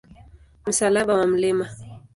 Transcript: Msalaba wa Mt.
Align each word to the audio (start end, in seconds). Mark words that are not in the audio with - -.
Msalaba 0.65 1.13
wa 1.13 1.27
Mt. 1.27 1.69